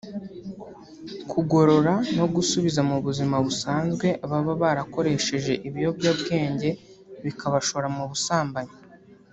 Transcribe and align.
kugorora 1.31 1.93
no 2.17 2.25
gusubiza 2.35 2.81
mu 2.89 2.97
buzima 3.05 3.35
busanzwe 3.45 4.07
ababa 4.25 4.53
barakoresheje 4.61 5.53
ibiyobyabwenge 5.67 6.69
bikabashora 7.23 7.87
mu 7.97 8.03
busambanyi 8.11 8.75